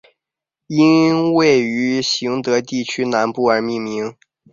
[0.65, 4.15] 因位于行德地区南部而命名。